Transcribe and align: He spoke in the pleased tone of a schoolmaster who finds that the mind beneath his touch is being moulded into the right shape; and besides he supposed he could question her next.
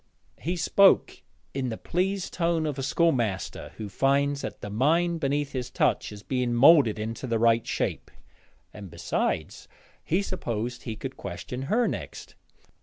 He 0.39 0.55
spoke 0.55 1.21
in 1.53 1.69
the 1.69 1.77
pleased 1.77 2.33
tone 2.33 2.65
of 2.65 2.79
a 2.79 2.81
schoolmaster 2.81 3.71
who 3.77 3.87
finds 3.87 4.41
that 4.41 4.61
the 4.61 4.71
mind 4.71 5.19
beneath 5.19 5.51
his 5.51 5.69
touch 5.69 6.11
is 6.11 6.23
being 6.23 6.55
moulded 6.55 6.97
into 6.97 7.27
the 7.27 7.37
right 7.37 7.67
shape; 7.67 8.09
and 8.73 8.89
besides 8.89 9.67
he 10.03 10.23
supposed 10.23 10.81
he 10.81 10.95
could 10.95 11.17
question 11.17 11.61
her 11.69 11.87
next. 11.87 12.33